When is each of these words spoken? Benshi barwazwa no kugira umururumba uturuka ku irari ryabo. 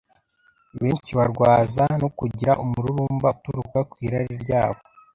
Benshi 0.79 1.11
barwazwa 1.19 1.83
no 2.01 2.09
kugira 2.17 2.51
umururumba 2.63 3.27
uturuka 3.35 3.79
ku 3.89 3.95
irari 4.05 4.35
ryabo. 4.43 4.79